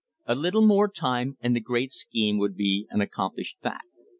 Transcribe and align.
A 0.25 0.33
little 0.33 0.65
more 0.65 0.87
time 0.89 1.37
and 1.41 1.55
the 1.55 1.59
great 1.59 1.91
scheme 1.91 2.39
would 2.39 2.55
be 2.55 2.87
an 2.89 3.01
accomplished 3.01 3.57
fact. 3.61 3.85